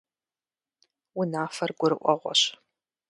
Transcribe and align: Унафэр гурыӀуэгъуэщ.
Унафэр 1.19 1.71
гурыӀуэгъуэщ. 1.79 2.41